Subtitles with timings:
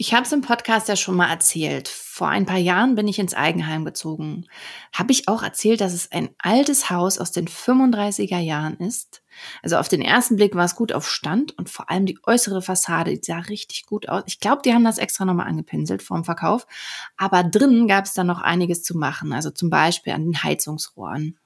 [0.00, 1.88] Ich habe es im Podcast ja schon mal erzählt.
[1.88, 4.46] Vor ein paar Jahren bin ich ins Eigenheim gezogen.
[4.92, 9.24] Habe ich auch erzählt, dass es ein altes Haus aus den 35er Jahren ist?
[9.60, 12.62] Also auf den ersten Blick war es gut auf Stand und vor allem die äußere
[12.62, 14.22] Fassade die sah richtig gut aus.
[14.26, 16.68] Ich glaube, die haben das extra nochmal angepinselt vorm Verkauf.
[17.16, 19.32] Aber drinnen gab es dann noch einiges zu machen.
[19.32, 21.40] Also zum Beispiel an den Heizungsrohren.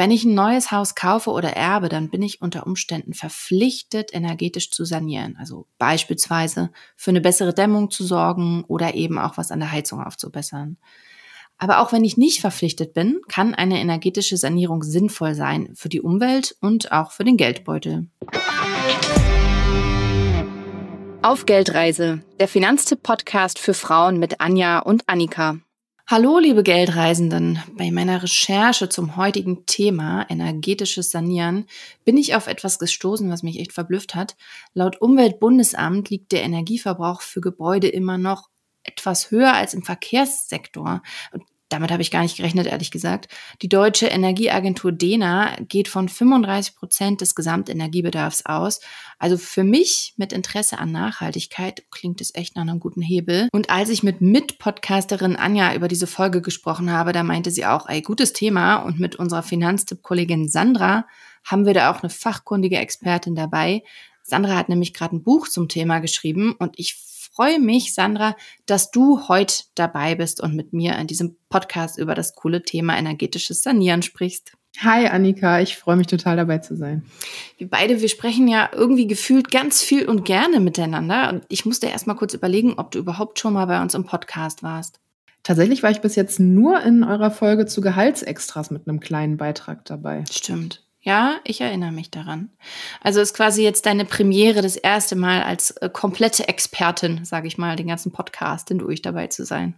[0.00, 4.70] Wenn ich ein neues Haus kaufe oder erbe, dann bin ich unter Umständen verpflichtet, energetisch
[4.70, 5.36] zu sanieren.
[5.38, 10.02] Also beispielsweise für eine bessere Dämmung zu sorgen oder eben auch was an der Heizung
[10.02, 10.78] aufzubessern.
[11.58, 16.00] Aber auch wenn ich nicht verpflichtet bin, kann eine energetische Sanierung sinnvoll sein für die
[16.00, 18.08] Umwelt und auch für den Geldbeutel.
[21.20, 25.58] Auf Geldreise, der Finanztipp-Podcast für Frauen mit Anja und Annika.
[26.10, 27.62] Hallo, liebe Geldreisenden.
[27.78, 31.66] Bei meiner Recherche zum heutigen Thema energetisches Sanieren
[32.04, 34.34] bin ich auf etwas gestoßen, was mich echt verblüfft hat.
[34.74, 38.50] Laut Umweltbundesamt liegt der Energieverbrauch für Gebäude immer noch
[38.82, 41.02] etwas höher als im Verkehrssektor.
[41.30, 43.28] Und damit habe ich gar nicht gerechnet, ehrlich gesagt.
[43.62, 48.80] Die deutsche Energieagentur DENA geht von 35 Prozent des Gesamtenergiebedarfs aus.
[49.18, 53.48] Also für mich mit Interesse an Nachhaltigkeit klingt es echt nach einem guten Hebel.
[53.52, 57.88] Und als ich mit Mitpodcasterin Anja über diese Folge gesprochen habe, da meinte sie auch,
[57.88, 58.76] ey, gutes Thema.
[58.76, 61.06] Und mit unserer Finanztipp-Kollegin Sandra
[61.44, 63.82] haben wir da auch eine fachkundige Expertin dabei.
[64.22, 66.96] Sandra hat nämlich gerade ein Buch zum Thema geschrieben und ich
[67.34, 68.36] freue mich, Sandra,
[68.66, 72.98] dass du heute dabei bist und mit mir in diesem Podcast über das coole Thema
[72.98, 74.52] energetisches Sanieren sprichst.
[74.78, 77.04] Hi Annika, ich freue mich total dabei zu sein.
[77.58, 81.28] Wir beide, wir sprechen ja irgendwie gefühlt ganz viel und gerne miteinander.
[81.30, 84.04] Und ich musste erst mal kurz überlegen, ob du überhaupt schon mal bei uns im
[84.04, 85.00] Podcast warst.
[85.42, 89.84] Tatsächlich war ich bis jetzt nur in eurer Folge zu Gehaltsextras mit einem kleinen Beitrag
[89.84, 90.24] dabei.
[90.30, 90.84] Stimmt.
[91.02, 92.50] Ja, ich erinnere mich daran.
[93.00, 97.56] Also ist quasi jetzt deine Premiere, das erste Mal als äh, komplette Expertin, sage ich
[97.56, 99.74] mal, den ganzen Podcast durch dabei zu sein.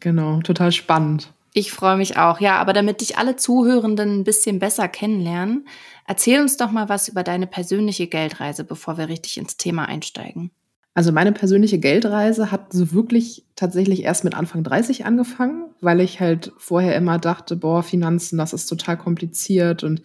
[0.00, 1.32] Genau, total spannend.
[1.52, 2.40] Ich freue mich auch.
[2.40, 5.66] Ja, aber damit dich alle Zuhörenden ein bisschen besser kennenlernen,
[6.06, 10.50] erzähl uns doch mal was über deine persönliche Geldreise, bevor wir richtig ins Thema einsteigen.
[10.94, 16.20] Also meine persönliche Geldreise hat so wirklich tatsächlich erst mit Anfang 30 angefangen, weil ich
[16.20, 20.02] halt vorher immer dachte, boah, Finanzen, das ist total kompliziert und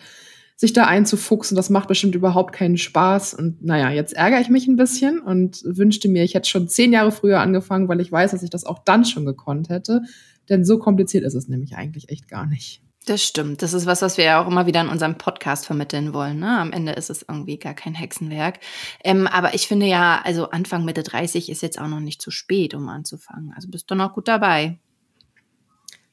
[0.58, 3.34] sich da einzufuchsen, das macht bestimmt überhaupt keinen Spaß.
[3.34, 6.94] Und naja, jetzt ärgere ich mich ein bisschen und wünschte mir, ich hätte schon zehn
[6.94, 10.02] Jahre früher angefangen, weil ich weiß, dass ich das auch dann schon gekonnt hätte.
[10.48, 12.85] Denn so kompliziert ist es nämlich eigentlich echt gar nicht.
[13.06, 13.62] Das stimmt.
[13.62, 16.40] Das ist was, was wir ja auch immer wieder in unserem Podcast vermitteln wollen.
[16.40, 16.60] Ne?
[16.60, 18.60] Am Ende ist es irgendwie gar kein Hexenwerk.
[19.04, 22.32] Ähm, aber ich finde ja, also Anfang Mitte 30 ist jetzt auch noch nicht zu
[22.32, 23.54] spät, um anzufangen.
[23.56, 24.80] Also bist du noch gut dabei.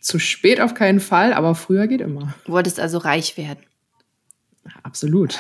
[0.01, 2.35] Zu spät auf keinen Fall, aber früher geht immer.
[2.45, 3.65] Du wolltest also reich werden.
[4.83, 5.39] Absolut.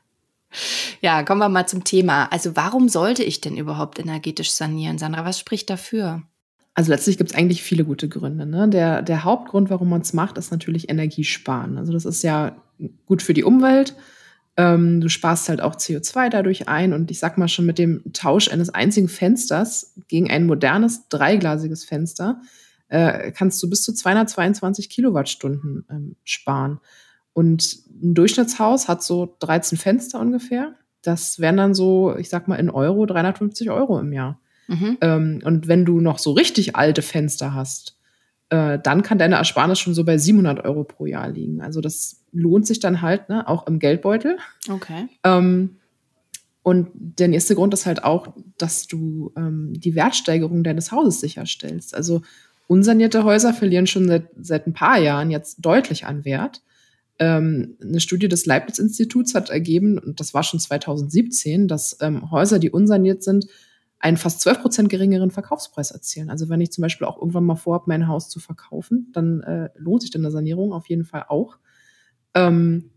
[1.00, 2.32] ja, kommen wir mal zum Thema.
[2.32, 4.98] Also warum sollte ich denn überhaupt energetisch sanieren?
[4.98, 6.22] Sandra, was spricht dafür?
[6.78, 8.46] Also letztlich gibt es eigentlich viele gute Gründe.
[8.46, 8.68] Ne?
[8.68, 11.76] Der, der Hauptgrund, warum man es macht, ist natürlich Energiesparen.
[11.76, 12.56] Also das ist ja
[13.04, 13.96] gut für die Umwelt.
[14.56, 16.92] Ähm, du sparst halt auch CO2 dadurch ein.
[16.92, 21.82] Und ich sag mal schon mit dem Tausch eines einzigen Fensters gegen ein modernes dreiglasiges
[21.82, 22.42] Fenster
[22.86, 26.78] äh, kannst du bis zu 222 Kilowattstunden ähm, sparen.
[27.32, 30.76] Und ein Durchschnittshaus hat so 13 Fenster ungefähr.
[31.02, 34.38] Das wären dann so, ich sag mal in Euro, 350 Euro im Jahr.
[34.68, 34.98] Mhm.
[35.00, 37.96] Ähm, und wenn du noch so richtig alte Fenster hast,
[38.50, 41.60] äh, dann kann deine Ersparnis schon so bei 700 Euro pro Jahr liegen.
[41.60, 44.38] Also das lohnt sich dann halt ne, auch im Geldbeutel.
[44.70, 45.08] Okay.
[45.24, 45.76] Ähm,
[46.62, 48.28] und der nächste Grund ist halt auch,
[48.58, 51.94] dass du ähm, die Wertsteigerung deines Hauses sicherstellst.
[51.94, 52.22] Also
[52.66, 56.62] unsanierte Häuser verlieren schon seit, seit ein paar Jahren jetzt deutlich an Wert.
[57.18, 62.58] Ähm, eine Studie des Leibniz-Instituts hat ergeben, und das war schon 2017, dass ähm, Häuser,
[62.58, 63.46] die unsaniert sind,
[64.00, 66.30] einen fast 12 Prozent geringeren Verkaufspreis erzielen.
[66.30, 69.70] Also wenn ich zum Beispiel auch irgendwann mal vorhabe, mein Haus zu verkaufen, dann äh,
[69.76, 71.58] lohnt sich dann eine Sanierung auf jeden Fall auch.
[72.34, 72.90] Ähm,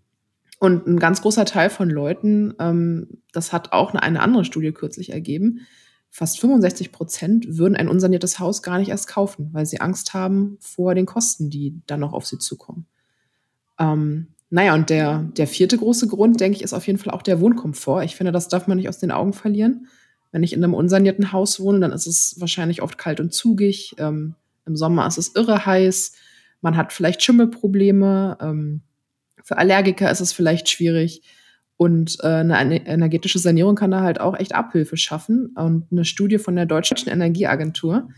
[0.59, 4.71] und ein ganz großer Teil von Leuten, ähm, das hat auch eine, eine andere Studie
[4.71, 5.61] kürzlich ergeben,
[6.11, 10.57] fast 65 Prozent würden ein unsaniertes Haus gar nicht erst kaufen, weil sie Angst haben
[10.59, 12.85] vor den Kosten, die dann noch auf sie zukommen.
[13.79, 17.21] Ähm, naja, und der, der vierte große Grund, denke ich, ist auf jeden Fall auch
[17.21, 18.03] der Wohnkomfort.
[18.03, 19.87] Ich finde, das darf man nicht aus den Augen verlieren.
[20.31, 23.95] Wenn ich in einem unsanierten Haus wohne, dann ist es wahrscheinlich oft kalt und zugig.
[23.97, 24.35] Ähm,
[24.65, 26.13] Im Sommer ist es irre heiß.
[26.61, 28.37] Man hat vielleicht Schimmelprobleme.
[28.41, 28.81] Ähm,
[29.43, 31.21] für Allergiker ist es vielleicht schwierig.
[31.77, 35.47] Und äh, eine energetische Sanierung kann da halt auch echt Abhilfe schaffen.
[35.55, 38.09] Und eine Studie von der Deutschen Energieagentur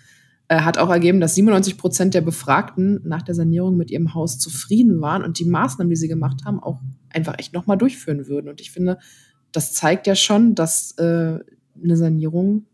[0.49, 4.37] äh, hat auch ergeben, dass 97 Prozent der Befragten nach der Sanierung mit ihrem Haus
[4.37, 8.49] zufrieden waren und die Maßnahmen, die sie gemacht haben, auch einfach echt nochmal durchführen würden.
[8.49, 8.99] Und ich finde,
[9.53, 11.39] das zeigt ja schon, dass äh,
[11.81, 12.65] eine Sanierung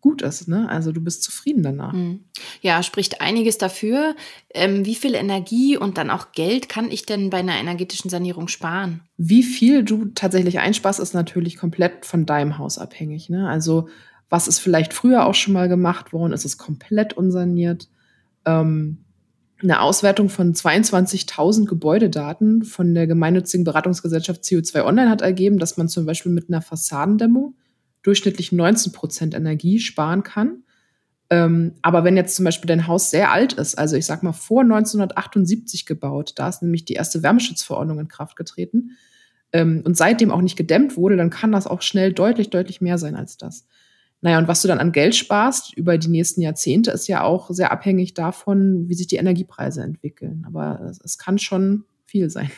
[0.00, 0.46] gut ist.
[0.46, 0.68] Ne?
[0.68, 1.92] Also du bist zufrieden danach.
[1.92, 2.20] Mhm.
[2.60, 4.14] Ja, spricht einiges dafür.
[4.54, 8.46] Ähm, wie viel Energie und dann auch Geld kann ich denn bei einer energetischen Sanierung
[8.46, 9.00] sparen?
[9.16, 13.30] Wie viel du tatsächlich einsparst, ist natürlich komplett von deinem Haus abhängig.
[13.30, 13.48] Ne?
[13.48, 13.88] Also
[14.28, 16.32] was ist vielleicht früher auch schon mal gemacht worden?
[16.32, 17.88] Ist es komplett unsaniert?
[18.44, 18.98] Ähm,
[19.62, 25.88] eine Auswertung von 22.000 Gebäudedaten von der gemeinnützigen Beratungsgesellschaft CO2 Online hat ergeben, dass man
[25.88, 27.54] zum Beispiel mit einer Fassadendämmung
[28.06, 30.62] durchschnittlich 19 Prozent Energie sparen kann.
[31.28, 34.32] Ähm, aber wenn jetzt zum Beispiel dein Haus sehr alt ist, also ich sag mal
[34.32, 38.92] vor 1978 gebaut, da ist nämlich die erste Wärmeschutzverordnung in Kraft getreten
[39.52, 42.98] ähm, und seitdem auch nicht gedämmt wurde, dann kann das auch schnell deutlich, deutlich mehr
[42.98, 43.66] sein als das.
[44.20, 47.50] Naja, und was du dann an Geld sparst über die nächsten Jahrzehnte, ist ja auch
[47.50, 50.44] sehr abhängig davon, wie sich die Energiepreise entwickeln.
[50.46, 52.50] Aber es, es kann schon viel sein.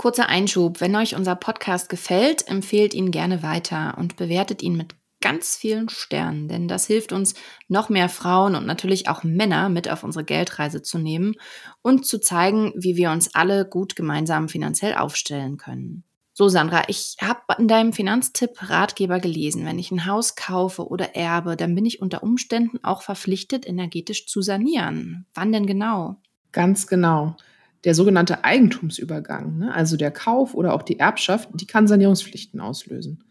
[0.00, 0.80] Kurzer Einschub.
[0.80, 5.90] Wenn euch unser Podcast gefällt, empfehlt ihn gerne weiter und bewertet ihn mit ganz vielen
[5.90, 7.34] Sternen, denn das hilft uns,
[7.68, 11.34] noch mehr Frauen und natürlich auch Männer mit auf unsere Geldreise zu nehmen
[11.82, 16.04] und zu zeigen, wie wir uns alle gut gemeinsam finanziell aufstellen können.
[16.32, 21.14] So, Sandra, ich habe in deinem Finanztipp Ratgeber gelesen, wenn ich ein Haus kaufe oder
[21.14, 25.26] erbe, dann bin ich unter Umständen auch verpflichtet, energetisch zu sanieren.
[25.34, 26.16] Wann denn genau?
[26.52, 27.36] Ganz genau.
[27.84, 33.24] Der sogenannte Eigentumsübergang, ne, also der Kauf oder auch die Erbschaft, die kann Sanierungspflichten auslösen.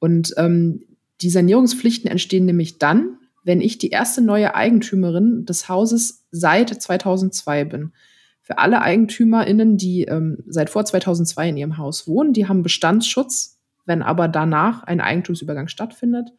[0.00, 0.84] Und ähm,
[1.20, 7.64] die Sanierungspflichten entstehen nämlich dann, wenn ich die erste neue Eigentümerin des Hauses seit 2002
[7.64, 7.92] bin.
[8.40, 13.60] Für alle EigentümerInnen, die ähm, seit vor 2002 in ihrem Haus wohnen, die haben Bestandsschutz.
[13.86, 16.30] Wenn aber danach ein Eigentumsübergang stattfindet,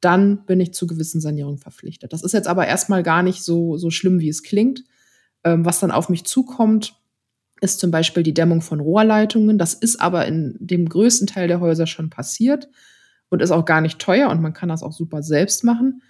[0.00, 2.12] dann bin ich zu gewissen Sanierungen verpflichtet.
[2.12, 4.84] Das ist jetzt aber erstmal gar nicht so, so schlimm, wie es klingt.
[5.44, 6.94] Ähm, was dann auf mich zukommt,
[7.60, 9.58] ist zum Beispiel die Dämmung von Rohrleitungen.
[9.58, 12.68] Das ist aber in dem größten Teil der Häuser schon passiert
[13.28, 16.02] und ist auch gar nicht teuer und man kann das auch super selbst machen.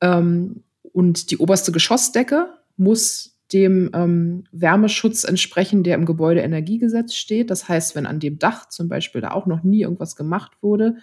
[0.00, 7.50] Ähm, und die oberste Geschossdecke muss dem ähm, Wärmeschutz entsprechen, der im Gebäudeenergiegesetz steht.
[7.50, 10.96] Das heißt, wenn an dem Dach zum Beispiel da auch noch nie irgendwas gemacht wurde,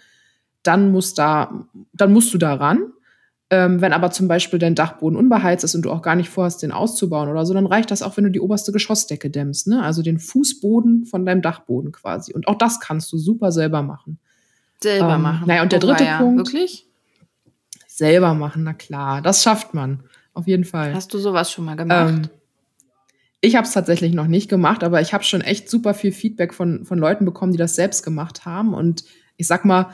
[0.64, 2.94] dann muss da, dann musst du da ran.
[3.50, 6.64] Ähm, wenn aber zum Beispiel dein Dachboden unbeheizt ist und du auch gar nicht vorhast,
[6.64, 9.82] den auszubauen oder so, dann reicht das auch, wenn du die oberste Geschossdecke dämmst, ne?
[9.84, 12.34] Also den Fußboden von deinem Dachboden quasi.
[12.34, 14.20] Und auch das kannst du super selber machen.
[14.84, 15.48] Selber ähm, machen.
[15.48, 16.40] Naja, und der dritte ja, Punkt.
[16.40, 16.88] Wirklich?
[17.88, 19.22] Selber machen, na klar.
[19.22, 20.04] Das schafft man.
[20.34, 20.94] Auf jeden Fall.
[20.94, 22.10] Hast du sowas schon mal gemacht?
[22.10, 22.30] Ähm,
[23.40, 26.54] ich habe es tatsächlich noch nicht gemacht, aber ich habe schon echt super viel Feedback
[26.54, 28.74] von, von Leuten bekommen, die das selbst gemacht haben.
[28.74, 29.06] Und
[29.38, 29.92] ich sag mal,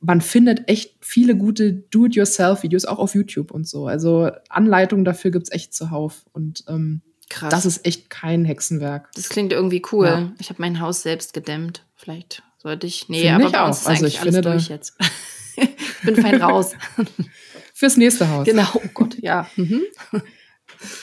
[0.00, 3.86] man findet echt viele gute Do-it-yourself-Videos, auch auf YouTube und so.
[3.86, 6.24] Also Anleitungen dafür gibt's echt zuhauf.
[6.32, 7.50] Und ähm, Krass.
[7.50, 9.10] das ist echt kein Hexenwerk.
[9.14, 10.06] Das klingt irgendwie cool.
[10.06, 10.32] Ja.
[10.38, 11.84] Ich habe mein Haus selbst gedämmt.
[11.94, 13.08] Vielleicht sollte ich.
[13.08, 13.66] Nee, Find aber ich bei auch.
[13.68, 14.94] uns ist also eigentlich ich alles finde durch jetzt.
[15.56, 16.72] ich bin fein raus.
[17.74, 18.46] Fürs nächste Haus.
[18.46, 19.48] Genau, oh Gott, ja.
[19.56, 19.82] Mhm.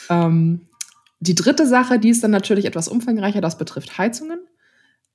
[0.09, 0.67] Ähm,
[1.19, 4.39] die dritte Sache, die ist dann natürlich etwas umfangreicher, das betrifft Heizungen.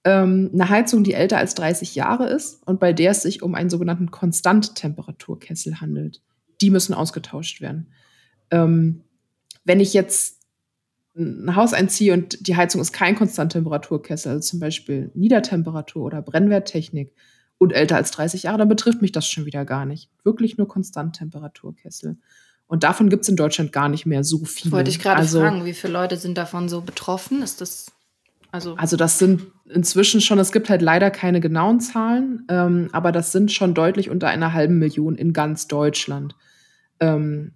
[0.04, 3.54] Ähm, eine Heizung, die älter als 30 Jahre ist und bei der es sich um
[3.54, 6.22] einen sogenannten Konstanttemperaturkessel handelt.
[6.60, 7.88] Die müssen ausgetauscht werden.
[8.50, 9.02] Ähm,
[9.64, 10.38] wenn ich jetzt
[11.16, 17.12] ein Haus einziehe und die Heizung ist kein Konstanttemperaturkessel, also zum Beispiel Niedertemperatur oder Brennwerttechnik
[17.58, 20.10] und älter als 30 Jahre, dann betrifft mich das schon wieder gar nicht.
[20.22, 22.18] Wirklich nur Konstanttemperaturkessel.
[22.68, 24.72] Und davon gibt es in Deutschland gar nicht mehr so viele.
[24.72, 27.42] Wollte ich gerade also, fragen, wie viele Leute sind davon so betroffen?
[27.42, 27.86] Ist das
[28.52, 28.74] also?
[28.76, 30.38] Also das sind inzwischen schon.
[30.38, 34.52] Es gibt halt leider keine genauen Zahlen, ähm, aber das sind schon deutlich unter einer
[34.52, 36.34] halben Million in ganz Deutschland.
[37.00, 37.52] Ähm,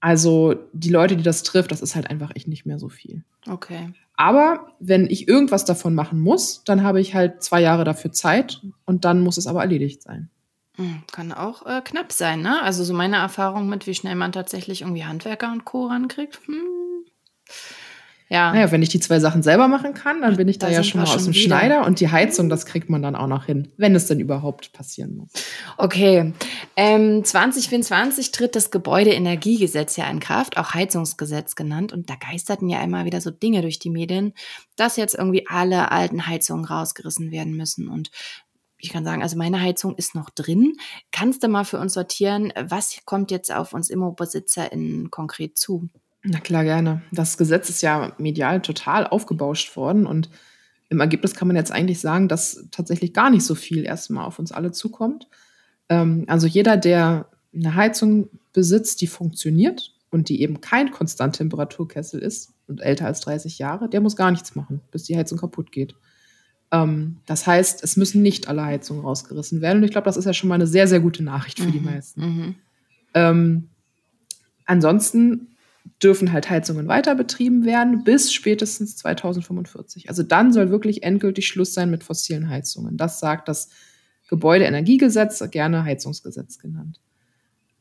[0.00, 3.22] also die Leute, die das trifft, das ist halt einfach echt nicht mehr so viel.
[3.48, 3.92] Okay.
[4.16, 8.62] Aber wenn ich irgendwas davon machen muss, dann habe ich halt zwei Jahre dafür Zeit
[8.86, 10.30] und dann muss es aber erledigt sein.
[10.76, 12.62] Hm, kann auch äh, knapp sein, ne?
[12.62, 15.86] Also so meine Erfahrung mit, wie schnell man tatsächlich irgendwie Handwerker und Co.
[15.86, 16.40] rankriegt.
[16.46, 17.04] Hm.
[18.32, 18.52] Ja.
[18.52, 20.84] Naja, wenn ich die zwei Sachen selber machen kann, dann bin ich da, da ja
[20.84, 21.42] schon mal aus dem wieder.
[21.42, 24.72] Schneider und die Heizung, das kriegt man dann auch noch hin, wenn es denn überhaupt
[24.72, 25.30] passieren muss.
[25.76, 26.32] Okay.
[26.76, 31.92] Ähm, 2024 tritt das Gebäudeenergiegesetz ja in Kraft, auch Heizungsgesetz genannt.
[31.92, 34.32] Und da geisterten ja immer wieder so Dinge durch die Medien,
[34.76, 37.88] dass jetzt irgendwie alle alten Heizungen rausgerissen werden müssen.
[37.88, 38.12] Und
[38.78, 40.76] ich kann sagen, also meine Heizung ist noch drin.
[41.10, 45.90] Kannst du mal für uns sortieren, was kommt jetzt auf uns ImmoBesitzerInnen konkret zu?
[46.22, 47.02] Na klar, gerne.
[47.12, 50.28] Das Gesetz ist ja medial total aufgebauscht worden und
[50.90, 54.38] im Ergebnis kann man jetzt eigentlich sagen, dass tatsächlich gar nicht so viel erstmal auf
[54.38, 55.28] uns alle zukommt.
[55.88, 62.52] Ähm, also jeder, der eine Heizung besitzt, die funktioniert und die eben kein Konstanttemperaturkessel ist
[62.66, 65.94] und älter als 30 Jahre, der muss gar nichts machen, bis die Heizung kaputt geht.
[66.72, 69.78] Ähm, das heißt, es müssen nicht alle Heizungen rausgerissen werden.
[69.78, 71.72] Und ich glaube, das ist ja schon mal eine sehr, sehr gute Nachricht für mhm,
[71.72, 72.20] die meisten.
[72.20, 72.54] Mhm.
[73.14, 73.68] Ähm,
[74.66, 75.48] ansonsten
[76.02, 80.08] dürfen halt Heizungen weiter betrieben werden bis spätestens 2045.
[80.08, 82.96] Also dann soll wirklich endgültig Schluss sein mit fossilen Heizungen.
[82.96, 83.70] Das sagt das
[84.28, 87.00] Gebäudeenergiegesetz, gerne Heizungsgesetz genannt.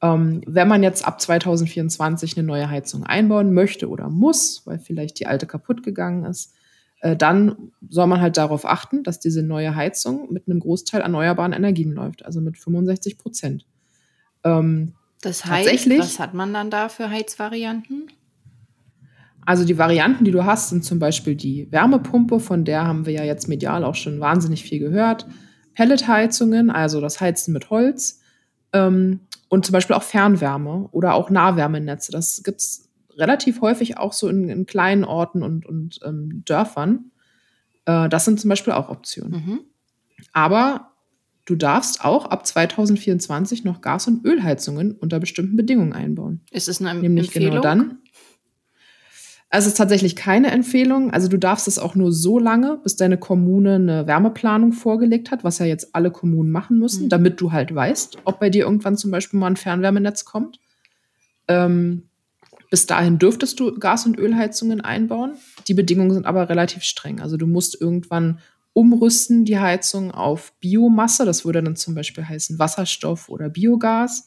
[0.02, 5.20] Ähm, wenn man jetzt ab 2024 eine neue Heizung einbauen möchte oder muss, weil vielleicht
[5.20, 6.54] die alte kaputt gegangen ist,
[7.02, 11.54] äh, dann soll man halt darauf achten, dass diese neue Heizung mit einem Großteil erneuerbaren
[11.54, 13.66] Energien läuft, also mit 65 Prozent.
[14.44, 18.12] Ähm, das heißt, was hat man dann da für Heizvarianten?
[19.46, 23.14] Also die Varianten, die du hast, sind zum Beispiel die Wärmepumpe, von der haben wir
[23.14, 25.26] ja jetzt medial auch schon wahnsinnig viel gehört.
[25.74, 28.22] Pelletheizungen, also das Heizen mit Holz.
[28.74, 32.12] Ähm, und zum Beispiel auch Fernwärme oder auch Nahwärmenetze.
[32.12, 37.12] Das gibt es relativ häufig auch so in, in kleinen Orten und, und ähm, Dörfern.
[37.86, 39.32] Äh, das sind zum Beispiel auch Optionen.
[39.32, 39.60] Mhm.
[40.32, 40.89] Aber
[41.50, 46.42] du darfst auch ab 2024 noch Gas- und Ölheizungen unter bestimmten Bedingungen einbauen.
[46.52, 47.62] Ist es eine Nämlich genau Empfehlung?
[47.62, 47.98] genau dann.
[49.52, 51.12] Also es ist tatsächlich keine Empfehlung.
[51.12, 55.44] Also du darfst es auch nur so lange, bis deine Kommune eine Wärmeplanung vorgelegt hat,
[55.44, 57.10] was ja jetzt alle Kommunen machen müssen, mhm.
[57.10, 60.60] damit du halt weißt, ob bei dir irgendwann zum Beispiel mal ein Fernwärmenetz kommt.
[61.48, 62.04] Ähm,
[62.70, 65.34] bis dahin dürftest du Gas- und Ölheizungen einbauen.
[65.68, 67.20] Die Bedingungen sind aber relativ streng.
[67.20, 68.38] Also du musst irgendwann
[68.80, 71.26] umrüsten die Heizung auf Biomasse.
[71.26, 74.26] Das würde dann zum Beispiel heißen Wasserstoff oder Biogas.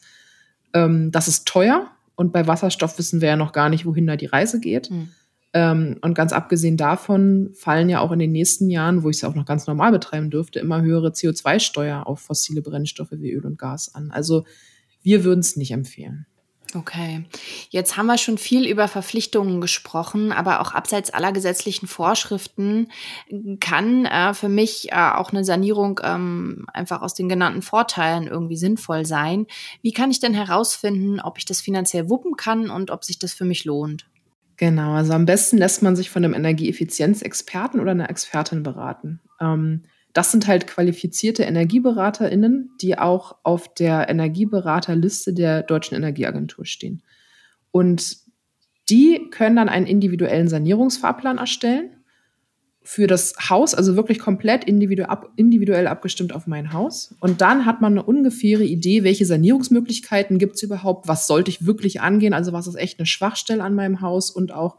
[0.73, 1.87] Ähm, das ist teuer.
[2.15, 4.91] Und bei Wasserstoff wissen wir ja noch gar nicht, wohin da die Reise geht.
[4.91, 5.09] Mhm.
[5.53, 9.21] Ähm, und ganz abgesehen davon fallen ja auch in den nächsten Jahren, wo ich es
[9.21, 13.45] ja auch noch ganz normal betreiben dürfte, immer höhere CO2-Steuer auf fossile Brennstoffe wie Öl
[13.45, 14.11] und Gas an.
[14.11, 14.45] Also
[15.01, 16.27] wir würden es nicht empfehlen.
[16.75, 17.25] Okay.
[17.69, 22.87] Jetzt haben wir schon viel über Verpflichtungen gesprochen, aber auch abseits aller gesetzlichen Vorschriften
[23.59, 28.57] kann äh, für mich äh, auch eine Sanierung ähm, einfach aus den genannten Vorteilen irgendwie
[28.57, 29.45] sinnvoll sein.
[29.81, 33.33] Wie kann ich denn herausfinden, ob ich das finanziell wuppen kann und ob sich das
[33.33, 34.05] für mich lohnt?
[34.57, 39.19] Genau, also am besten lässt man sich von einem Energieeffizienzexperten oder einer Expertin beraten.
[39.41, 47.01] Ähm, das sind halt qualifizierte EnergieberaterInnen, die auch auf der Energieberaterliste der Deutschen Energieagentur stehen.
[47.71, 48.17] Und
[48.89, 51.97] die können dann einen individuellen Sanierungsfahrplan erstellen
[52.83, 57.15] für das Haus, also wirklich komplett individuell abgestimmt auf mein Haus.
[57.21, 61.65] Und dann hat man eine ungefähre Idee, welche Sanierungsmöglichkeiten gibt es überhaupt, was sollte ich
[61.65, 64.77] wirklich angehen, also was ist echt eine Schwachstelle an meinem Haus und auch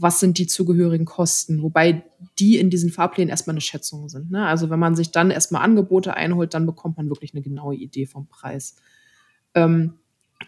[0.00, 2.02] was sind die zugehörigen Kosten, wobei
[2.38, 4.30] die in diesen Fahrplänen erstmal eine Schätzung sind.
[4.30, 4.46] Ne?
[4.46, 8.06] Also wenn man sich dann erstmal Angebote einholt, dann bekommt man wirklich eine genaue Idee
[8.06, 8.76] vom Preis.
[9.54, 9.94] Ähm,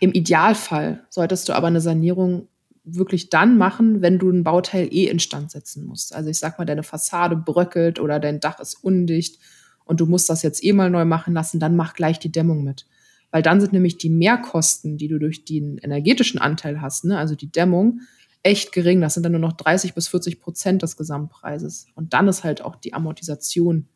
[0.00, 2.48] Im Idealfall solltest du aber eine Sanierung
[2.84, 6.14] wirklich dann machen, wenn du ein Bauteil eh instand setzen musst.
[6.14, 9.38] Also ich sag mal, deine Fassade bröckelt oder dein Dach ist undicht
[9.84, 12.64] und du musst das jetzt eh mal neu machen lassen, dann mach gleich die Dämmung
[12.64, 12.86] mit.
[13.30, 17.34] Weil dann sind nämlich die Mehrkosten, die du durch den energetischen Anteil hast, ne, also
[17.34, 18.00] die Dämmung,
[18.42, 19.00] echt gering.
[19.00, 21.86] Das sind dann nur noch 30 bis 40 Prozent des Gesamtpreises.
[21.94, 23.88] Und dann ist halt auch die Amortisation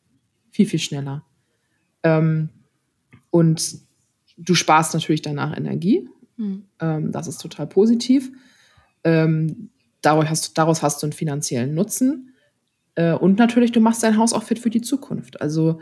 [0.51, 1.25] viel, viel schneller.
[2.03, 2.51] Ähm,
[3.31, 3.79] und
[4.37, 6.09] du sparst natürlich danach Energie.
[6.37, 6.65] Mhm.
[6.81, 8.31] Ähm, das ist total positiv.
[9.05, 12.33] Ähm, daraus, hast, daraus hast du einen finanziellen Nutzen.
[12.95, 15.41] Äh, und natürlich, du machst dein Haus auch fit für die Zukunft.
[15.41, 15.81] Also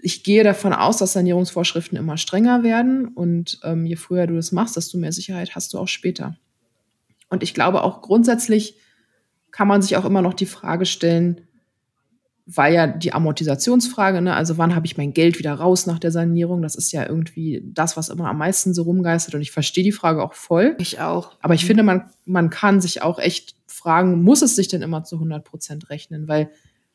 [0.00, 3.08] ich gehe davon aus, dass Sanierungsvorschriften immer strenger werden.
[3.08, 6.36] Und ähm, je früher du das machst, desto mehr Sicherheit hast du auch später.
[7.28, 8.76] Und ich glaube auch grundsätzlich
[9.50, 11.42] kann man sich auch immer noch die Frage stellen,
[12.50, 16.10] weil ja die Amortisationsfrage, ne, also wann habe ich mein Geld wieder raus nach der
[16.10, 19.34] Sanierung, das ist ja irgendwie das, was immer am meisten so rumgeistert.
[19.34, 20.74] Und ich verstehe die Frage auch voll.
[20.78, 21.36] Ich auch.
[21.42, 21.66] Aber ich mhm.
[21.66, 25.44] finde, man, man kann sich auch echt fragen, muss es sich denn immer zu 100
[25.44, 26.26] Prozent rechnen?
[26.26, 26.50] Weil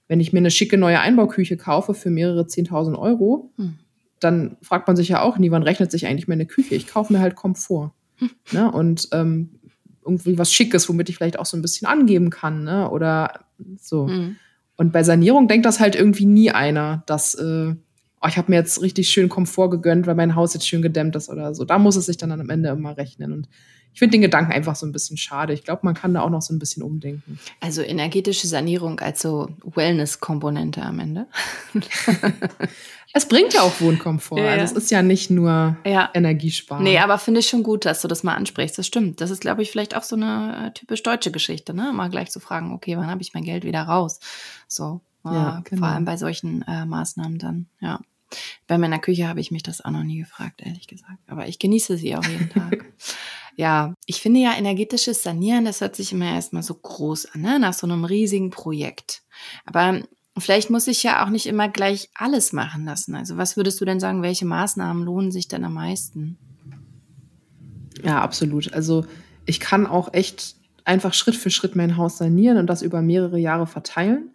[0.08, 3.78] wenn ich mir eine schicke neue Einbauküche kaufe für mehrere 10.000 Euro, hm.
[4.20, 6.74] dann fragt man sich ja auch nie, wann rechnet sich eigentlich meine Küche?
[6.74, 7.92] Ich kaufe mir halt Komfort.
[8.16, 8.32] Hm.
[8.52, 8.72] Ne?
[8.72, 9.60] Und ähm,
[10.06, 12.90] irgendwie was Schickes, womit ich vielleicht auch so ein bisschen angeben kann, ne?
[12.90, 13.46] Oder
[13.80, 14.08] so.
[14.08, 14.38] Mhm.
[14.76, 17.76] Und bei Sanierung denkt das halt irgendwie nie einer, dass äh,
[18.24, 21.16] oh, ich habe mir jetzt richtig schön Komfort gegönnt, weil mein Haus jetzt schön gedämmt
[21.16, 21.66] ist oder so.
[21.66, 23.34] Da muss es sich dann am Ende immer rechnen.
[23.34, 23.50] Und
[23.94, 25.54] ich finde den Gedanken einfach so ein bisschen schade.
[25.54, 27.38] Ich glaube, man kann da auch noch so ein bisschen umdenken.
[27.60, 31.28] Also energetische Sanierung als so Wellness-Komponente am Ende.
[33.14, 34.40] es bringt ja auch Wohnkomfort.
[34.40, 36.10] Ja, Also es ist ja nicht nur ja.
[36.14, 36.84] Energiesparen.
[36.84, 38.78] Nee, aber finde ich schon gut, dass du das mal ansprichst.
[38.78, 39.22] Das stimmt.
[39.22, 41.92] Das ist, glaube ich, vielleicht auch so eine äh, typisch deutsche Geschichte, ne?
[41.94, 44.20] Mal gleich zu fragen, okay, wann habe ich mein Geld wieder raus?
[44.68, 45.02] So.
[45.24, 45.82] Ja, äh, genau.
[45.82, 48.00] Vor allem bei solchen äh, Maßnahmen dann, ja.
[48.66, 51.20] Bei meiner Küche habe ich mich das auch noch nie gefragt, ehrlich gesagt.
[51.28, 52.86] Aber ich genieße sie auch jeden Tag.
[53.56, 57.60] Ja, ich finde ja energetisches Sanieren, das hört sich immer erstmal so groß an, ne?
[57.60, 59.22] nach so einem riesigen Projekt.
[59.66, 60.02] Aber
[60.38, 63.16] vielleicht muss ich ja auch nicht immer gleich alles machen lassen.
[63.16, 66.38] Also was würdest du denn sagen, welche Maßnahmen lohnen sich denn am meisten?
[68.04, 68.74] Ja, absolut.
[68.74, 69.06] Also
[69.46, 73.38] ich kann auch echt einfach Schritt für Schritt mein Haus sanieren und das über mehrere
[73.38, 74.34] Jahre verteilen.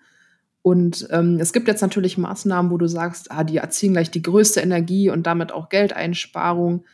[0.63, 4.23] Und ähm, es gibt jetzt natürlich Maßnahmen, wo du sagst, ah, die erzielen gleich die
[4.23, 6.85] größte Energie und damit auch Geldeinsparung.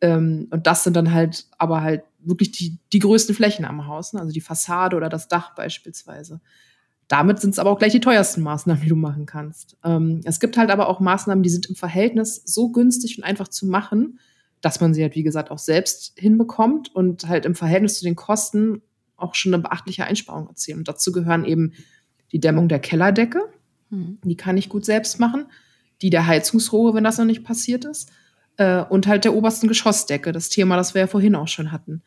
[0.00, 4.12] Ähm, und das sind dann halt aber halt wirklich die, die größten Flächen am Haus,
[4.12, 4.20] ne?
[4.20, 6.40] also die Fassade oder das Dach beispielsweise.
[7.08, 9.76] Damit sind es aber auch gleich die teuersten Maßnahmen, die du machen kannst.
[9.84, 13.48] Ähm, es gibt halt aber auch Maßnahmen, die sind im Verhältnis so günstig und einfach
[13.48, 14.18] zu machen,
[14.60, 18.16] dass man sie halt, wie gesagt, auch selbst hinbekommt und halt im Verhältnis zu den
[18.16, 18.82] Kosten
[19.16, 20.78] auch schon eine beachtliche Einsparung erzielen.
[20.78, 21.72] Und dazu gehören eben
[22.32, 23.40] die Dämmung der Kellerdecke,
[23.90, 24.18] mhm.
[24.24, 25.46] die kann ich gut selbst machen,
[26.02, 28.10] die der Heizungsrohre, wenn das noch nicht passiert ist,
[28.56, 32.02] äh, und halt der obersten Geschossdecke, das Thema, das wir ja vorhin auch schon hatten.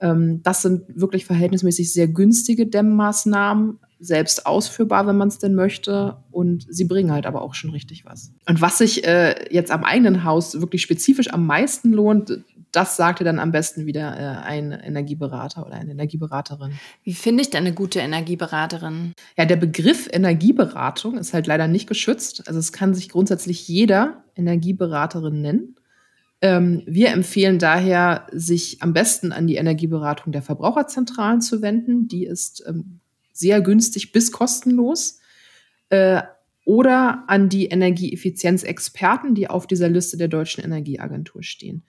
[0.00, 6.16] Ähm, das sind wirklich verhältnismäßig sehr günstige Dämmmaßnahmen, selbst ausführbar, wenn man es denn möchte.
[6.30, 8.32] Und sie bringen halt aber auch schon richtig was.
[8.46, 13.24] Und was sich äh, jetzt am eigenen Haus wirklich spezifisch am meisten lohnt, das sagte
[13.24, 16.72] dann am besten wieder äh, ein Energieberater oder eine Energieberaterin.
[17.02, 19.14] Wie finde ich denn eine gute Energieberaterin?
[19.36, 22.46] Ja, der Begriff Energieberatung ist halt leider nicht geschützt.
[22.46, 25.76] Also es kann sich grundsätzlich jeder Energieberaterin nennen.
[26.40, 32.06] Ähm, wir empfehlen daher, sich am besten an die Energieberatung der Verbraucherzentralen zu wenden.
[32.06, 33.00] Die ist ähm,
[33.38, 35.20] sehr günstig bis kostenlos.
[35.90, 36.22] Äh,
[36.64, 41.84] oder an die Energieeffizienzexperten, die auf dieser Liste der Deutschen Energieagentur stehen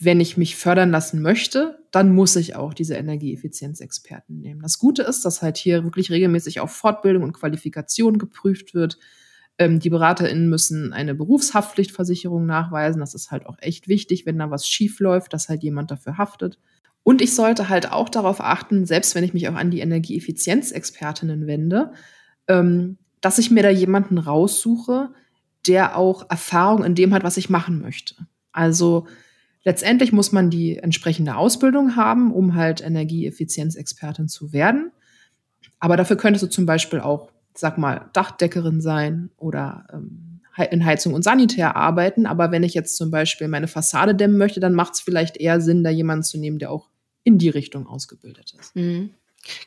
[0.00, 4.62] wenn ich mich fördern lassen möchte, dann muss ich auch diese Energieeffizienzexperten nehmen.
[4.62, 8.98] Das Gute ist, dass halt hier wirklich regelmäßig auf Fortbildung und Qualifikation geprüft wird.
[9.58, 13.00] Ähm, die BeraterInnen müssen eine Berufshaftpflichtversicherung nachweisen.
[13.00, 16.16] Das ist halt auch echt wichtig, wenn da was schief läuft, dass halt jemand dafür
[16.16, 16.60] haftet.
[17.08, 21.46] Und ich sollte halt auch darauf achten, selbst wenn ich mich auch an die Energieeffizienzexpertinnen
[21.46, 21.92] wende,
[22.48, 25.08] ähm, dass ich mir da jemanden raussuche,
[25.66, 28.14] der auch Erfahrung in dem hat, was ich machen möchte.
[28.52, 29.06] Also
[29.64, 34.92] Letztendlich muss man die entsprechende Ausbildung haben, um halt Energieeffizienzexpertin zu werden.
[35.80, 40.40] Aber dafür könntest du zum Beispiel auch, sag mal, Dachdeckerin sein oder ähm,
[40.70, 42.26] in Heizung und Sanitär arbeiten.
[42.26, 45.60] Aber wenn ich jetzt zum Beispiel meine Fassade dämmen möchte, dann macht es vielleicht eher
[45.60, 46.88] Sinn, da jemanden zu nehmen, der auch
[47.24, 48.74] in die Richtung ausgebildet ist.
[48.76, 49.10] Mhm.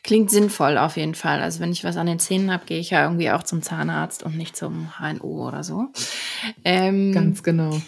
[0.04, 1.40] Klingt sinnvoll auf jeden Fall.
[1.40, 4.22] Also wenn ich was an den Zähnen habe, gehe ich ja irgendwie auch zum Zahnarzt
[4.22, 5.88] und nicht zum HNO oder so.
[6.64, 7.80] Ähm, Ganz genau.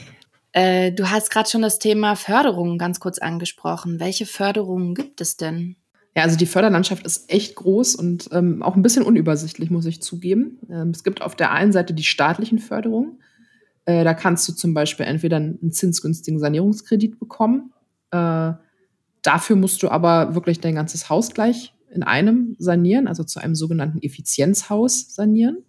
[0.52, 4.00] Äh, du hast gerade schon das Thema Förderung ganz kurz angesprochen.
[4.00, 5.76] Welche Förderungen gibt es denn?
[6.16, 10.00] Ja, also die Förderlandschaft ist echt groß und ähm, auch ein bisschen unübersichtlich, muss ich
[10.00, 10.60] zugeben.
[10.70, 13.20] Ähm, es gibt auf der einen Seite die staatlichen Förderungen.
[13.84, 17.72] Äh, da kannst du zum Beispiel entweder einen zinsgünstigen Sanierungskredit bekommen.
[18.12, 18.52] Äh,
[19.24, 23.54] dafür musst du aber wirklich dein ganzes Haus gleich in einem sanieren, also zu einem
[23.54, 25.64] sogenannten Effizienzhaus sanieren.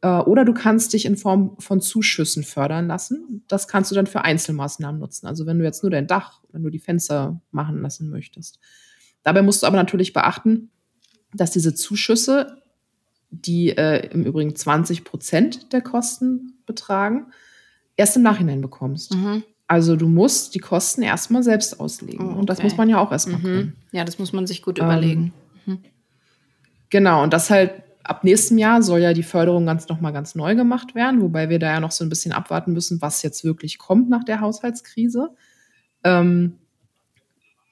[0.00, 3.44] Äh, oder du kannst dich in Form von Zuschüssen fördern lassen.
[3.48, 5.26] Das kannst du dann für Einzelmaßnahmen nutzen.
[5.26, 8.58] Also wenn du jetzt nur dein Dach, wenn du die Fenster machen lassen möchtest.
[9.22, 10.70] Dabei musst du aber natürlich beachten,
[11.34, 12.62] dass diese Zuschüsse,
[13.30, 17.32] die äh, im Übrigen 20 Prozent der Kosten betragen,
[17.96, 19.14] erst im Nachhinein bekommst.
[19.14, 19.42] Mhm.
[19.68, 22.26] Also du musst die Kosten erstmal selbst auslegen.
[22.26, 22.38] Oh, okay.
[22.40, 23.44] Und das muss man ja auch erstmal mhm.
[23.44, 23.76] können.
[23.92, 25.32] Ja, das muss man sich gut ähm, überlegen.
[25.66, 25.78] Mhm.
[26.88, 30.54] Genau, und das halt ab nächstem Jahr soll ja die Förderung ganz nochmal ganz neu
[30.54, 33.76] gemacht werden, wobei wir da ja noch so ein bisschen abwarten müssen, was jetzt wirklich
[33.76, 35.28] kommt nach der Haushaltskrise.
[36.02, 36.54] Ähm,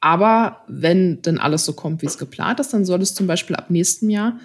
[0.00, 3.56] aber wenn denn alles so kommt, wie es geplant ist, dann soll es zum Beispiel
[3.56, 4.38] ab nächstem Jahr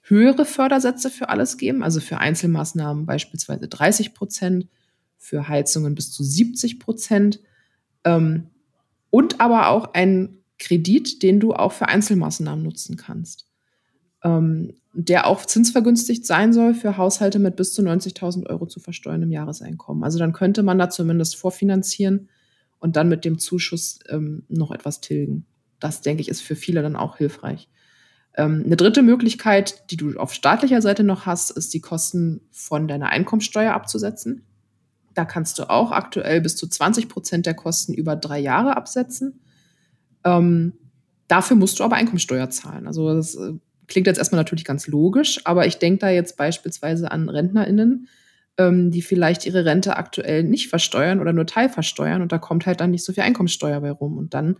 [0.00, 4.68] höhere Fördersätze für alles geben, also für Einzelmaßnahmen beispielsweise 30 Prozent,
[5.24, 7.40] für Heizungen bis zu 70 Prozent
[8.04, 8.50] ähm,
[9.08, 13.46] und aber auch einen Kredit, den du auch für Einzelmaßnahmen nutzen kannst.
[14.22, 19.30] Ähm, der auch zinsvergünstigt sein soll für Haushalte mit bis zu 90.000 Euro zu versteuerndem
[19.30, 20.04] Jahreseinkommen.
[20.04, 22.28] Also dann könnte man da zumindest vorfinanzieren
[22.78, 25.46] und dann mit dem Zuschuss ähm, noch etwas tilgen.
[25.80, 27.70] Das, denke ich, ist für viele dann auch hilfreich.
[28.36, 32.88] Ähm, eine dritte Möglichkeit, die du auf staatlicher Seite noch hast, ist die Kosten von
[32.88, 34.42] deiner Einkommensteuer abzusetzen.
[35.14, 39.40] Da kannst du auch aktuell bis zu 20 Prozent der Kosten über drei Jahre absetzen.
[40.24, 40.74] Ähm,
[41.28, 42.86] dafür musst du aber Einkommensteuer zahlen.
[42.86, 43.52] Also das äh,
[43.86, 48.08] klingt jetzt erstmal natürlich ganz logisch, aber ich denke da jetzt beispielsweise an RentnerInnen,
[48.58, 52.80] ähm, die vielleicht ihre Rente aktuell nicht versteuern oder nur teilversteuern und da kommt halt
[52.80, 54.16] dann nicht so viel Einkommenssteuer bei rum.
[54.18, 54.56] Und dann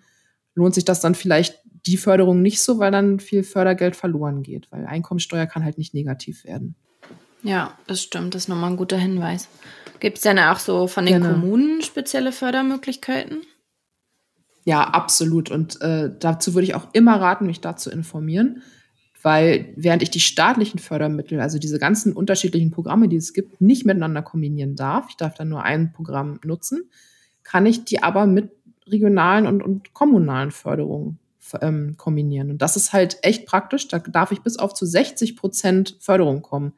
[0.54, 4.70] lohnt sich das dann vielleicht die Förderung nicht so, weil dann viel Fördergeld verloren geht,
[4.70, 6.74] weil Einkommenssteuer kann halt nicht negativ werden.
[7.42, 8.34] Ja, das stimmt.
[8.34, 9.48] Das ist nochmal ein guter Hinweis.
[10.00, 11.34] Gibt es denn auch so von den genau.
[11.34, 13.42] Kommunen spezielle Fördermöglichkeiten?
[14.64, 15.50] Ja, absolut.
[15.50, 18.62] Und äh, dazu würde ich auch immer raten, mich da zu informieren
[19.24, 23.86] weil während ich die staatlichen Fördermittel, also diese ganzen unterschiedlichen Programme, die es gibt, nicht
[23.86, 26.90] miteinander kombinieren darf, ich darf dann nur ein Programm nutzen,
[27.42, 28.50] kann ich die aber mit
[28.86, 31.18] regionalen und, und kommunalen Förderungen
[31.62, 32.50] ähm, kombinieren.
[32.50, 33.88] Und das ist halt echt praktisch.
[33.88, 36.74] Da darf ich bis auf zu 60 Prozent Förderung kommen.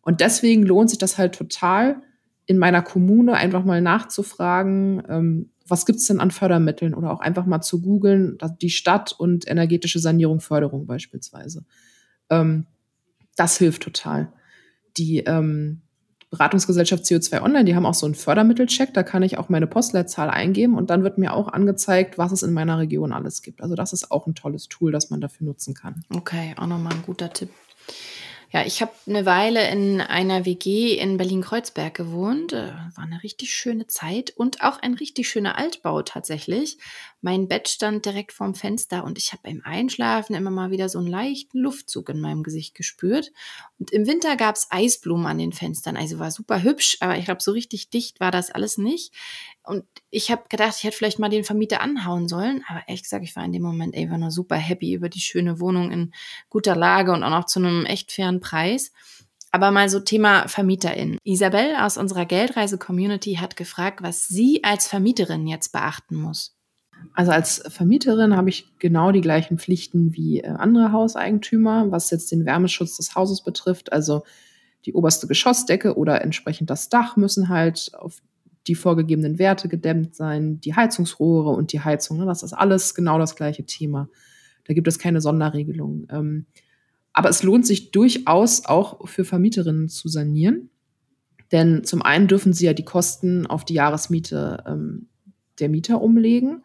[0.00, 2.00] Und deswegen lohnt sich das halt total,
[2.46, 7.46] in meiner Kommune einfach mal nachzufragen, ähm, was gibt's denn an Fördermitteln oder auch einfach
[7.46, 11.64] mal zu googeln, die Stadt und energetische Sanierung, Förderung beispielsweise.
[12.28, 12.66] Ähm,
[13.36, 14.32] das hilft total.
[14.96, 15.80] Die ähm,
[16.30, 20.28] Beratungsgesellschaft CO2 Online, die haben auch so einen Fördermittelcheck, da kann ich auch meine Postleitzahl
[20.30, 23.62] eingeben und dann wird mir auch angezeigt, was es in meiner Region alles gibt.
[23.62, 26.04] Also das ist auch ein tolles Tool, das man dafür nutzen kann.
[26.14, 27.50] Okay, auch nochmal ein guter Tipp.
[28.54, 32.52] Ja, ich habe eine Weile in einer WG in Berlin-Kreuzberg gewohnt.
[32.52, 36.78] Äh, war eine richtig schöne Zeit und auch ein richtig schöner Altbau tatsächlich.
[37.20, 41.00] Mein Bett stand direkt vorm Fenster und ich habe beim Einschlafen immer mal wieder so
[41.00, 43.32] einen leichten Luftzug in meinem Gesicht gespürt.
[43.80, 45.96] Und im Winter gab es Eisblumen an den Fenstern.
[45.96, 49.12] Also war super hübsch, aber ich glaube, so richtig dicht war das alles nicht.
[49.64, 52.62] Und ich habe gedacht, ich hätte vielleicht mal den Vermieter anhauen sollen.
[52.68, 55.58] Aber ehrlich gesagt, ich war in dem Moment einfach nur super happy über die schöne
[55.58, 56.12] Wohnung in
[56.50, 58.92] guter Lage und auch noch zu einem echt fairen Preis.
[59.52, 61.18] Aber mal so Thema VermieterInnen.
[61.24, 66.56] Isabel aus unserer Geldreise-Community hat gefragt, was sie als Vermieterin jetzt beachten muss.
[67.14, 72.32] Also als Vermieterin habe ich genau die gleichen Pflichten wie äh, andere Hauseigentümer, was jetzt
[72.32, 73.92] den Wärmeschutz des Hauses betrifft.
[73.92, 74.24] Also
[74.84, 78.20] die oberste Geschossdecke oder entsprechend das Dach müssen halt auf
[78.66, 82.18] die vorgegebenen Werte gedämmt sein, die Heizungsrohre und die Heizung.
[82.18, 82.26] Ne?
[82.26, 84.08] Das ist alles genau das gleiche Thema.
[84.64, 86.06] Da gibt es keine Sonderregelung.
[86.10, 86.46] Ähm,
[87.12, 90.70] aber es lohnt sich durchaus auch für Vermieterinnen zu sanieren.
[91.52, 95.08] Denn zum einen dürfen sie ja die Kosten auf die Jahresmiete ähm,
[95.60, 96.64] der Mieter umlegen.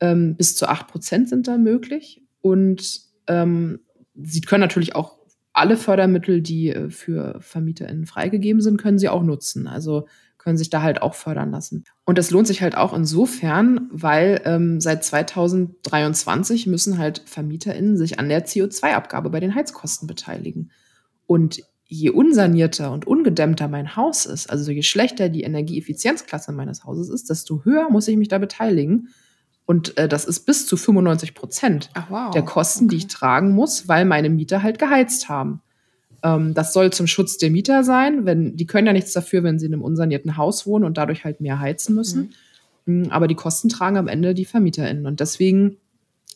[0.00, 2.22] Ähm, bis zu acht Prozent sind da möglich.
[2.42, 3.80] Und ähm,
[4.14, 5.18] sie können natürlich auch
[5.52, 9.66] alle Fördermittel, die äh, für VermieterInnen freigegeben sind, können sie auch nutzen.
[9.66, 10.06] Also
[10.40, 11.84] können sich da halt auch fördern lassen.
[12.04, 18.18] Und das lohnt sich halt auch insofern, weil ähm, seit 2023 müssen halt VermieterInnen sich
[18.18, 20.70] an der CO2-Abgabe bei den Heizkosten beteiligen.
[21.26, 27.10] Und je unsanierter und ungedämmter mein Haus ist, also je schlechter die Energieeffizienzklasse meines Hauses
[27.10, 29.08] ist, desto höher muss ich mich da beteiligen.
[29.66, 32.30] Und äh, das ist bis zu 95 Prozent wow.
[32.30, 32.90] der Kosten, okay.
[32.90, 35.60] die ich tragen muss, weil meine Mieter halt geheizt haben.
[36.22, 39.58] Ähm, das soll zum Schutz der Mieter sein, wenn die können ja nichts dafür, wenn
[39.58, 42.34] sie in einem unsanierten Haus wohnen und dadurch halt mehr heizen müssen.
[42.86, 43.10] Mhm.
[43.10, 45.06] Aber die Kosten tragen am Ende die VermieterInnen.
[45.06, 45.76] Und deswegen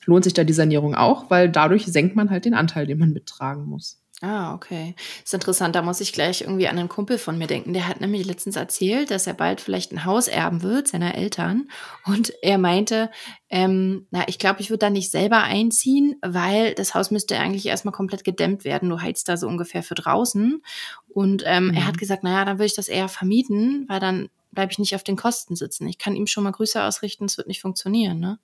[0.06, 3.12] lohnt sich da die Sanierung auch, weil dadurch senkt man halt den Anteil, den man
[3.12, 4.00] mittragen muss.
[4.20, 4.94] Ah, okay.
[5.24, 5.74] Ist interessant.
[5.74, 7.72] Da muss ich gleich irgendwie an einen Kumpel von mir denken.
[7.72, 11.68] Der hat nämlich letztens erzählt, dass er bald vielleicht ein Haus erben wird, seiner Eltern.
[12.04, 13.10] Und er meinte,
[13.50, 17.66] ähm, na, ich glaube, ich würde da nicht selber einziehen, weil das Haus müsste eigentlich
[17.66, 18.88] erstmal komplett gedämmt werden.
[18.88, 20.62] Du heizt da so ungefähr für draußen.
[21.08, 21.74] Und ähm, mhm.
[21.74, 21.98] er hat mhm.
[21.98, 25.16] gesagt, naja, dann würde ich das eher vermieten, weil dann bleibe ich nicht auf den
[25.16, 25.88] Kosten sitzen.
[25.88, 28.38] Ich kann ihm schon mal Grüße ausrichten, es wird nicht funktionieren, ne?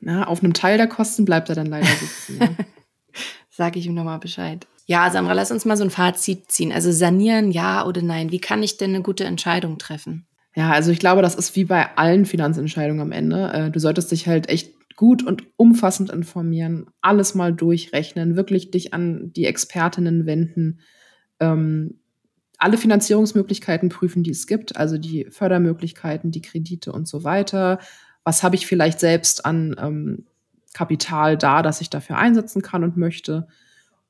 [0.00, 2.38] Na, auf einem Teil der Kosten bleibt er dann leider sitzen.
[3.14, 3.28] Ja.
[3.50, 4.66] Sage ich ihm nochmal Bescheid.
[4.86, 6.72] Ja, Samra, lass uns mal so ein Fazit ziehen.
[6.72, 8.32] Also sanieren, ja oder nein?
[8.32, 10.26] Wie kann ich denn eine gute Entscheidung treffen?
[10.54, 13.52] Ja, also ich glaube, das ist wie bei allen Finanzentscheidungen am Ende.
[13.52, 18.92] Äh, du solltest dich halt echt gut und umfassend informieren, alles mal durchrechnen, wirklich dich
[18.92, 20.80] an die Expertinnen wenden,
[21.40, 21.98] ähm,
[22.58, 27.80] alle Finanzierungsmöglichkeiten prüfen, die es gibt, also die Fördermöglichkeiten, die Kredite und so weiter.
[28.22, 30.26] Was habe ich vielleicht selbst an ähm,
[30.72, 33.48] Kapital da, das ich dafür einsetzen kann und möchte?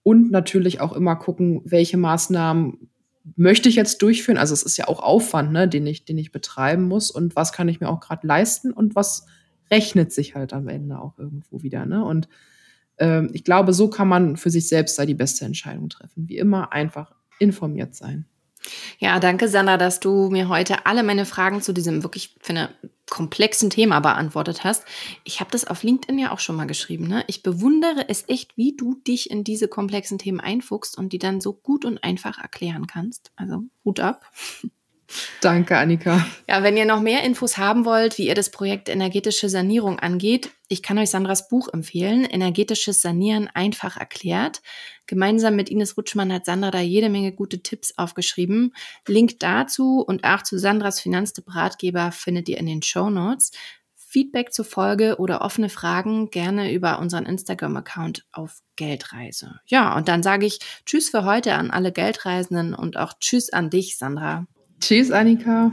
[0.03, 2.89] Und natürlich auch immer gucken, welche Maßnahmen
[3.37, 4.39] möchte ich jetzt durchführen.
[4.39, 7.53] Also es ist ja auch Aufwand, ne, den ich, den ich betreiben muss und was
[7.53, 9.27] kann ich mir auch gerade leisten und was
[9.71, 11.87] rechnet sich halt am Ende auch irgendwo wieder.
[11.87, 12.05] Ne?
[12.05, 12.29] Und
[12.99, 16.29] ähm, ich glaube, so kann man für sich selbst da die beste Entscheidung treffen.
[16.29, 18.27] Wie immer einfach informiert sein.
[18.99, 22.71] Ja, danke, Sandra, dass du mir heute alle meine Fragen zu diesem wirklich, finde,
[23.11, 24.85] komplexen Thema beantwortet hast.
[25.25, 27.09] Ich habe das auf LinkedIn ja auch schon mal geschrieben.
[27.09, 27.25] Ne?
[27.27, 31.41] Ich bewundere es echt, wie du dich in diese komplexen Themen einfuchst und die dann
[31.41, 33.31] so gut und einfach erklären kannst.
[33.37, 34.25] Also Hut ab.
[35.41, 36.27] Danke, Annika.
[36.49, 40.51] Ja, wenn ihr noch mehr Infos haben wollt, wie ihr das Projekt energetische Sanierung angeht,
[40.69, 44.63] ich kann euch Sandras Buch empfehlen, Energetisches Sanieren einfach erklärt.
[45.07, 48.75] Gemeinsam mit Ines Rutschmann hat Sandra da jede Menge gute Tipps aufgeschrieben.
[49.07, 53.51] Link dazu und auch zu Sandras Finanztipp-Ratgeber findet ihr in den Show Notes.
[54.13, 59.61] Feedback zur Folge oder offene Fragen gerne über unseren Instagram-Account auf Geldreise.
[59.65, 63.71] Ja, und dann sage ich Tschüss für heute an alle Geldreisenden und auch Tschüss an
[63.71, 64.47] dich, Sandra.
[64.83, 65.71] Tschüss, Annika.